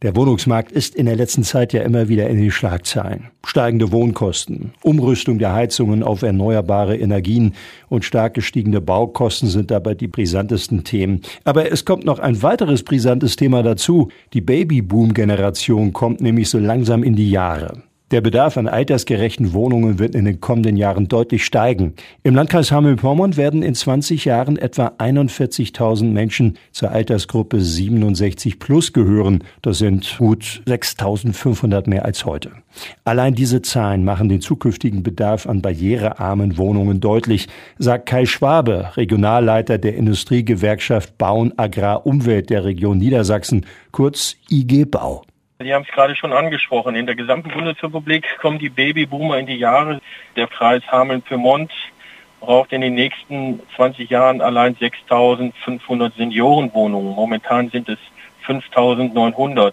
Der 0.00 0.14
Wohnungsmarkt 0.14 0.70
ist 0.70 0.94
in 0.94 1.06
der 1.06 1.16
letzten 1.16 1.42
Zeit 1.42 1.72
ja 1.72 1.82
immer 1.82 2.08
wieder 2.08 2.30
in 2.30 2.38
den 2.38 2.52
Schlagzeilen. 2.52 3.30
Steigende 3.44 3.90
Wohnkosten, 3.90 4.72
Umrüstung 4.82 5.40
der 5.40 5.52
Heizungen 5.52 6.04
auf 6.04 6.22
erneuerbare 6.22 6.96
Energien 6.96 7.54
und 7.88 8.04
stark 8.04 8.34
gestiegene 8.34 8.80
Baukosten 8.80 9.48
sind 9.48 9.72
dabei 9.72 9.94
die 9.94 10.06
brisantesten 10.06 10.84
Themen. 10.84 11.22
Aber 11.42 11.72
es 11.72 11.84
kommt 11.84 12.04
noch 12.04 12.20
ein 12.20 12.40
weiteres 12.44 12.84
brisantes 12.84 13.34
Thema 13.34 13.64
dazu. 13.64 14.08
Die 14.34 14.40
Babyboom-Generation 14.40 15.92
kommt 15.92 16.20
nämlich 16.20 16.48
so 16.48 16.58
langsam 16.58 17.02
in 17.02 17.16
die 17.16 17.30
Jahre. 17.30 17.82
Der 18.10 18.22
Bedarf 18.22 18.56
an 18.56 18.68
altersgerechten 18.68 19.52
Wohnungen 19.52 19.98
wird 19.98 20.14
in 20.14 20.24
den 20.24 20.40
kommenden 20.40 20.78
Jahren 20.78 21.08
deutlich 21.08 21.44
steigen. 21.44 21.92
Im 22.22 22.34
Landkreis 22.34 22.72
Hameln-Pyrmont 22.72 23.36
werden 23.36 23.62
in 23.62 23.74
20 23.74 24.24
Jahren 24.24 24.56
etwa 24.56 24.94
41.000 24.98 26.04
Menschen 26.04 26.56
zur 26.72 26.90
Altersgruppe 26.90 27.60
67 27.60 28.58
plus 28.58 28.94
gehören. 28.94 29.44
Das 29.60 29.76
sind 29.76 30.16
gut 30.16 30.62
6.500 30.66 31.86
mehr 31.90 32.06
als 32.06 32.24
heute. 32.24 32.52
Allein 33.04 33.34
diese 33.34 33.60
Zahlen 33.60 34.04
machen 34.04 34.30
den 34.30 34.40
zukünftigen 34.40 35.02
Bedarf 35.02 35.46
an 35.46 35.60
barrierearmen 35.60 36.56
Wohnungen 36.56 37.00
deutlich, 37.00 37.48
sagt 37.78 38.06
Kai 38.06 38.24
Schwabe, 38.24 38.96
Regionalleiter 38.96 39.76
der 39.76 39.96
Industriegewerkschaft 39.96 41.18
Bauen 41.18 41.52
Agrar 41.58 42.06
Umwelt 42.06 42.48
der 42.48 42.64
Region 42.64 42.96
Niedersachsen, 42.96 43.66
kurz 43.92 44.36
IG 44.48 44.86
Bau. 44.86 45.27
Sie 45.60 45.74
haben 45.74 45.82
es 45.82 45.92
gerade 45.92 46.14
schon 46.14 46.32
angesprochen. 46.32 46.94
In 46.94 47.06
der 47.06 47.16
gesamten 47.16 47.50
Bundesrepublik 47.50 48.24
kommen 48.40 48.60
die 48.60 48.68
Babyboomer 48.68 49.38
in 49.38 49.46
die 49.46 49.56
Jahre. 49.56 50.00
Der 50.36 50.46
Kreis 50.46 50.84
Hameln-Pyrmont 50.86 51.72
braucht 52.38 52.72
in 52.72 52.80
den 52.80 52.94
nächsten 52.94 53.60
20 53.74 54.08
Jahren 54.08 54.40
allein 54.40 54.76
6.500 54.76 56.16
Seniorenwohnungen. 56.16 57.12
Momentan 57.12 57.70
sind 57.70 57.88
es 57.88 57.98
5.900. 58.46 59.72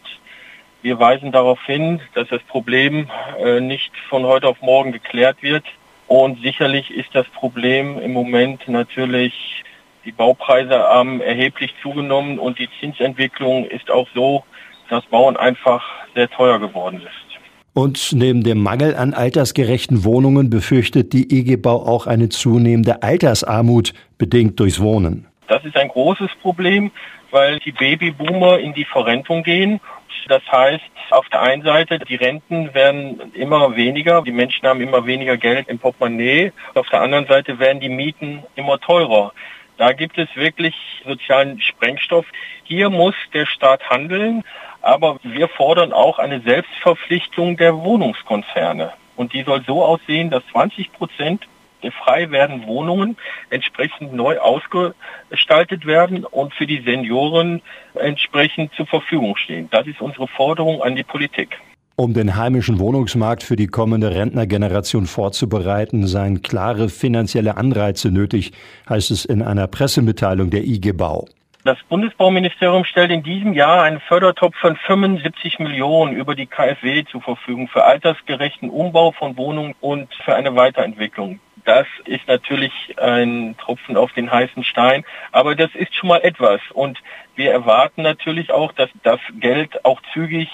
Wir 0.82 1.00
weisen 1.00 1.32
darauf 1.32 1.64
hin, 1.68 2.02
dass 2.16 2.30
das 2.30 2.42
Problem 2.42 3.08
äh, 3.40 3.60
nicht 3.60 3.96
von 4.10 4.26
heute 4.26 4.48
auf 4.48 4.60
morgen 4.64 4.92
geklärt 4.92 5.44
wird. 5.44 5.66
Und 6.08 6.42
sicherlich 6.42 6.90
ist 6.90 7.14
das 7.14 7.28
Problem 7.28 8.02
im 8.02 8.12
Moment 8.12 8.68
natürlich, 8.68 9.64
die 10.04 10.12
Baupreise 10.12 10.80
haben 10.80 11.22
erheblich 11.22 11.76
zugenommen 11.84 12.40
und 12.40 12.58
die 12.58 12.70
Zinsentwicklung 12.80 13.66
ist 13.66 13.92
auch 13.92 14.08
so, 14.16 14.44
das 14.90 15.06
Bauen 15.06 15.38
einfach 15.38 15.84
sehr 16.14 16.30
teuer 16.30 16.60
geworden 16.60 17.02
ist. 17.02 17.26
Und 17.74 18.14
neben 18.14 18.44
dem 18.44 18.64
Mangel 18.64 18.96
an 18.96 19.14
altersgerechten 19.14 20.06
Wohnungen 20.06 20.50
befürchtet 20.50 21.12
die 21.12 21.38
EG 21.38 21.58
Bau 21.58 21.86
auch 21.86 22.08
eine 22.08 22.30
zunehmende 22.30 23.04
Altersarmut, 23.04 23.94
bedingt 24.18 24.60
durchs 24.62 24.80
Wohnen. 24.80 25.28
Das 25.48 25.64
ist 25.66 25.76
ein 25.76 25.90
großes 25.90 26.30
Problem, 26.42 26.92
weil 27.32 27.60
die 27.60 27.74
Babyboomer 27.74 28.60
in 28.60 28.74
die 28.74 28.86
Verrentung 28.86 29.44
gehen. 29.44 29.82
Das 30.30 30.42
heißt, 30.50 30.84
auf 31.12 31.28
der 31.30 31.42
einen 31.42 31.64
Seite, 31.64 32.00
die 32.00 32.16
Renten 32.16 32.74
werden 32.74 33.34
immer 33.34 33.76
weniger, 33.76 34.22
die 34.22 34.32
Menschen 34.32 34.68
haben 34.68 34.80
immer 34.80 35.06
weniger 35.06 35.36
Geld 35.36 35.68
im 35.68 35.78
Portemonnaie. 35.78 36.54
Auf 36.74 36.88
der 36.90 37.02
anderen 37.02 37.28
Seite 37.28 37.60
werden 37.60 37.82
die 37.82 37.90
Mieten 37.90 38.44
immer 38.56 38.80
teurer. 38.80 39.34
Da 39.78 39.92
gibt 39.92 40.18
es 40.18 40.30
wirklich 40.36 40.74
sozialen 41.06 41.60
Sprengstoff. 41.62 42.26
Hier 42.64 42.90
muss 42.90 43.16
der 43.34 43.46
Staat 43.46 43.90
handeln. 43.90 44.44
Aber 44.86 45.18
wir 45.24 45.48
fordern 45.48 45.94
auch 45.94 46.20
eine 46.20 46.42
Selbstverpflichtung 46.42 47.58
der 47.58 47.76
Wohnungskonzerne. 47.76 48.94
Und 49.16 49.34
die 49.34 49.42
soll 49.42 49.64
so 49.66 49.84
aussehen, 49.84 50.30
dass 50.30 50.44
20 50.52 50.94
Prozent 50.94 51.48
der 51.82 51.92
frei 51.92 52.30
werdenden 52.30 52.68
Wohnungen 52.68 53.18
entsprechend 53.50 54.14
neu 54.14 54.38
ausgestaltet 54.38 55.88
werden 55.88 56.24
und 56.24 56.54
für 56.54 56.68
die 56.68 56.82
Senioren 56.82 57.64
entsprechend 57.96 58.74
zur 58.76 58.86
Verfügung 58.86 59.36
stehen. 59.38 59.70
Das 59.72 59.88
ist 59.88 60.02
unsere 60.02 60.28
Forderung 60.28 60.84
an 60.84 60.96
die 60.96 61.04
Politik. 61.04 61.58
Um 61.96 62.14
den 62.14 62.36
heimischen 62.36 62.78
Wohnungsmarkt 62.78 63.42
für 63.42 63.56
die 63.56 63.68
kommende 63.68 64.14
Rentnergeneration 64.14 65.08
vorzubereiten, 65.08 66.06
seien 66.06 66.44
klare 66.44 66.90
finanzielle 66.90 67.58
Anreize 67.58 68.12
nötig, 68.12 68.52
heißt 68.88 69.10
es 69.10 69.26
in 69.26 69.42
einer 69.42 69.66
Pressemitteilung 69.66 70.52
der 70.52 70.64
IG 70.64 70.92
Bau. 70.92 71.26
Das 71.66 71.80
Bundesbauministerium 71.90 72.86
stellt 72.86 73.10
in 73.10 73.24
diesem 73.24 73.54
Jahr 73.54 73.82
einen 73.82 74.00
Fördertopf 74.00 74.56
von 74.56 74.76
75 74.76 75.58
Millionen 75.58 76.16
über 76.16 76.36
die 76.36 76.46
KfW 76.46 77.06
zur 77.06 77.24
Verfügung 77.24 77.68
für 77.70 77.84
altersgerechten 77.84 78.70
Umbau 78.70 79.14
von 79.14 79.36
Wohnungen 79.36 79.74
und 79.82 80.14
für 80.24 80.36
eine 80.36 80.56
Weiterentwicklung. 80.56 81.40
Das 81.64 81.88
ist 82.06 82.28
natürlich 82.28 82.72
ein 83.00 83.56
Tropfen 83.58 83.98
auf 83.98 84.14
den 84.14 84.30
heißen 84.30 84.64
Stein, 84.64 85.06
aber 85.32 85.56
das 85.56 85.74
ist 85.74 85.96
schon 85.96 86.10
mal 86.10 86.22
etwas. 86.22 86.62
Und 86.72 87.00
wir 87.36 87.52
erwarten 87.52 88.04
natürlich 88.04 88.52
auch, 88.52 88.72
dass 88.72 88.92
das 89.02 89.20
Geld 89.40 89.84
auch 89.84 90.00
zügig 90.14 90.50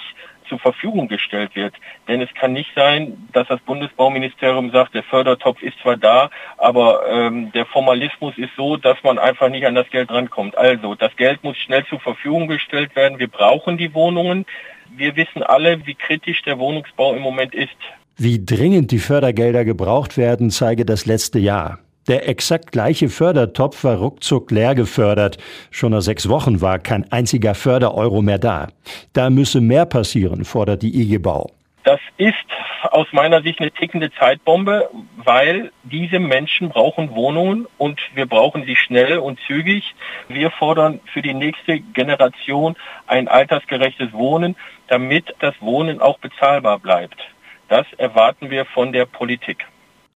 zur 0.51 0.59
Verfügung 0.59 1.07
gestellt 1.07 1.55
wird. 1.55 1.73
Denn 2.09 2.21
es 2.21 2.29
kann 2.33 2.51
nicht 2.51 2.69
sein, 2.75 3.29
dass 3.31 3.47
das 3.47 3.61
Bundesbauministerium 3.61 4.69
sagt, 4.71 4.93
der 4.93 5.03
Fördertopf 5.03 5.63
ist 5.63 5.79
zwar 5.81 5.95
da, 5.95 6.29
aber 6.57 7.07
ähm, 7.09 7.53
der 7.53 7.65
Formalismus 7.65 8.37
ist 8.37 8.51
so, 8.57 8.75
dass 8.75 8.97
man 9.01 9.17
einfach 9.17 9.47
nicht 9.47 9.65
an 9.65 9.75
das 9.75 9.89
Geld 9.89 10.11
rankommt. 10.11 10.57
Also 10.57 10.93
das 10.95 11.15
Geld 11.15 11.41
muss 11.41 11.55
schnell 11.57 11.85
zur 11.85 12.01
Verfügung 12.01 12.49
gestellt 12.49 12.93
werden. 12.97 13.17
Wir 13.17 13.29
brauchen 13.29 13.77
die 13.77 13.93
Wohnungen. 13.93 14.45
Wir 14.93 15.15
wissen 15.15 15.41
alle, 15.41 15.85
wie 15.85 15.95
kritisch 15.95 16.41
der 16.43 16.59
Wohnungsbau 16.59 17.15
im 17.15 17.21
Moment 17.21 17.55
ist. 17.55 17.77
Wie 18.17 18.43
dringend 18.43 18.91
die 18.91 18.99
Fördergelder 18.99 19.63
gebraucht 19.63 20.17
werden, 20.17 20.49
zeige 20.49 20.83
das 20.83 21.05
letzte 21.05 21.39
Jahr. 21.39 21.79
Der 22.07 22.27
exakt 22.27 22.71
gleiche 22.71 23.09
Fördertopf 23.09 23.83
war 23.83 23.97
ruckzuck 23.97 24.49
leer 24.49 24.73
gefördert. 24.73 25.37
Schon 25.69 25.91
nach 25.91 26.01
sechs 26.01 26.27
Wochen 26.29 26.59
war 26.59 26.79
kein 26.79 27.11
einziger 27.11 27.53
Fördereuro 27.53 28.21
mehr 28.21 28.39
da. 28.39 28.69
Da 29.13 29.29
müsse 29.29 29.61
mehr 29.61 29.85
passieren, 29.85 30.43
fordert 30.43 30.81
die 30.81 30.99
IG 30.99 31.19
Bau. 31.19 31.51
Das 31.83 31.99
ist 32.17 32.35
aus 32.91 33.07
meiner 33.11 33.41
Sicht 33.41 33.59
eine 33.59 33.71
tickende 33.71 34.11
Zeitbombe, 34.13 34.89
weil 35.15 35.71
diese 35.83 36.19
Menschen 36.19 36.69
brauchen 36.69 37.15
Wohnungen 37.15 37.65
und 37.77 37.99
wir 38.13 38.27
brauchen 38.27 38.65
sie 38.65 38.75
schnell 38.75 39.17
und 39.17 39.39
zügig. 39.47 39.95
Wir 40.27 40.51
fordern 40.51 40.99
für 41.11 41.21
die 41.21 41.33
nächste 41.33 41.79
Generation 41.79 42.75
ein 43.07 43.27
altersgerechtes 43.27 44.13
Wohnen, 44.13 44.55
damit 44.87 45.33
das 45.39 45.55
Wohnen 45.59 46.01
auch 46.01 46.19
bezahlbar 46.19 46.79
bleibt. 46.79 47.17
Das 47.67 47.85
erwarten 47.97 48.49
wir 48.49 48.65
von 48.65 48.91
der 48.91 49.05
Politik. 49.05 49.65